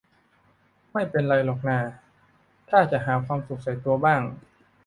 [0.91, 1.79] ไม่เป็นไรหรอกน่า
[2.69, 4.21] ถ้าจะหาความสุขใส่ตัวบ้าง